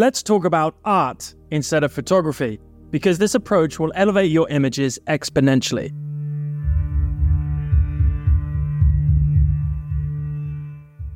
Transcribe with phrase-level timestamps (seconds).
[0.00, 2.58] Let's talk about art instead of photography,
[2.90, 5.92] because this approach will elevate your images exponentially.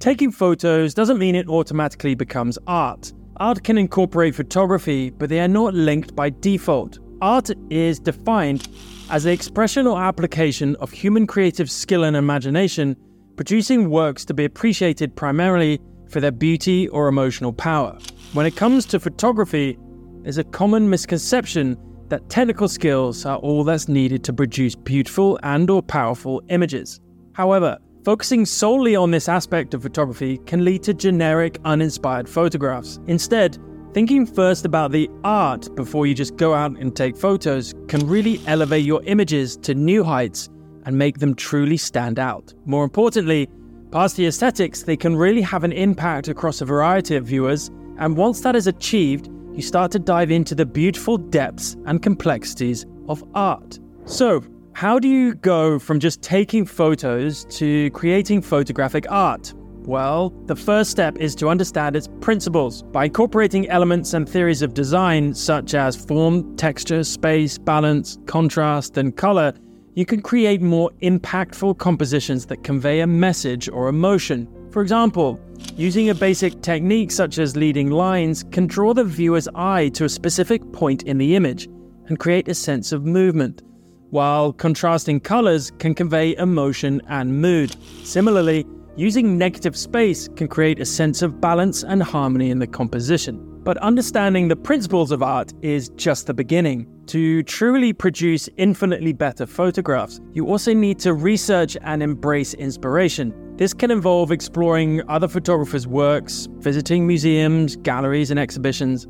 [0.00, 3.12] Taking photos doesn't mean it automatically becomes art.
[3.36, 6.98] Art can incorporate photography, but they are not linked by default.
[7.20, 8.66] Art is defined
[9.10, 12.96] as the expression or application of human creative skill and imagination,
[13.36, 17.96] producing works to be appreciated primarily for their beauty or emotional power.
[18.32, 19.78] When it comes to photography,
[20.22, 21.76] there's a common misconception
[22.08, 27.00] that technical skills are all that's needed to produce beautiful and or powerful images.
[27.34, 32.98] However, Focusing solely on this aspect of photography can lead to generic, uninspired photographs.
[33.06, 33.58] Instead,
[33.94, 38.40] thinking first about the art before you just go out and take photos can really
[38.48, 40.48] elevate your images to new heights
[40.84, 42.52] and make them truly stand out.
[42.64, 43.48] More importantly,
[43.92, 47.70] past the aesthetics, they can really have an impact across a variety of viewers,
[48.02, 52.84] and once that is achieved, you start to dive into the beautiful depths and complexities
[53.08, 53.78] of art.
[54.06, 59.54] So, how do you go from just taking photos to creating photographic art?
[59.84, 62.82] Well, the first step is to understand its principles.
[62.82, 69.16] By incorporating elements and theories of design such as form, texture, space, balance, contrast, and
[69.16, 69.52] color,
[69.94, 74.48] you can create more impactful compositions that convey a message or emotion.
[74.72, 75.38] For example,
[75.76, 80.08] using a basic technique such as leading lines can draw the viewer's eye to a
[80.08, 81.68] specific point in the image
[82.06, 83.62] and create a sense of movement
[84.08, 87.76] while contrasting colors can convey emotion and mood.
[88.02, 93.60] Similarly, using negative space can create a sense of balance and harmony in the composition.
[93.64, 96.86] But understanding the principles of art is just the beginning.
[97.06, 103.32] To truly produce infinitely better photographs, you also need to research and embrace inspiration.
[103.56, 109.04] This can involve exploring other photographers' works, visiting museums, galleries, and exhibitions,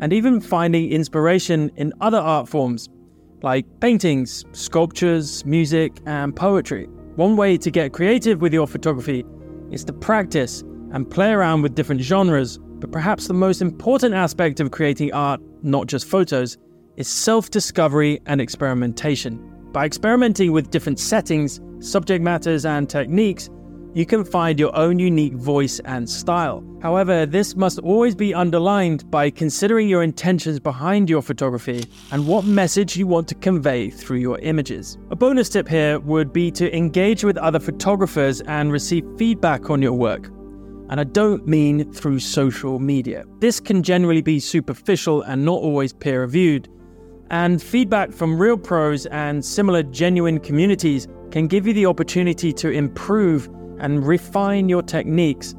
[0.00, 2.88] and even finding inspiration in other art forms
[3.42, 6.86] like paintings, sculptures, music, and poetry.
[7.16, 9.24] One way to get creative with your photography
[9.70, 10.62] is to practice
[10.92, 15.40] and play around with different genres, but perhaps the most important aspect of creating art,
[15.62, 16.58] not just photos,
[16.96, 19.38] is self discovery and experimentation.
[19.72, 23.48] By experimenting with different settings, subject matters, and techniques,
[23.92, 26.64] you can find your own unique voice and style.
[26.80, 32.44] However, this must always be underlined by considering your intentions behind your photography and what
[32.44, 34.96] message you want to convey through your images.
[35.10, 39.82] A bonus tip here would be to engage with other photographers and receive feedback on
[39.82, 40.26] your work.
[40.88, 43.24] And I don't mean through social media.
[43.38, 46.68] This can generally be superficial and not always peer reviewed.
[47.30, 52.70] And feedback from real pros and similar genuine communities can give you the opportunity to
[52.70, 53.48] improve
[53.80, 55.54] and refine your techniques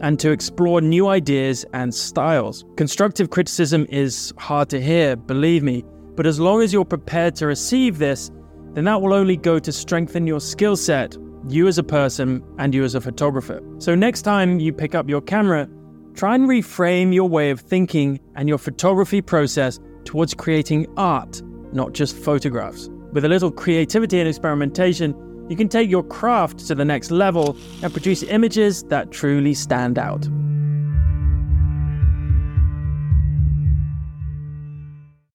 [0.00, 2.64] and to explore new ideas and styles.
[2.76, 7.46] Constructive criticism is hard to hear, believe me, but as long as you're prepared to
[7.46, 8.30] receive this,
[8.74, 11.16] then that will only go to strengthen your skill set,
[11.48, 13.62] you as a person, and you as a photographer.
[13.78, 15.68] So, next time you pick up your camera,
[16.14, 21.92] try and reframe your way of thinking and your photography process towards creating art, not
[21.92, 22.88] just photographs.
[23.12, 25.14] With a little creativity and experimentation,
[25.48, 29.98] you can take your craft to the next level and produce images that truly stand
[29.98, 30.26] out.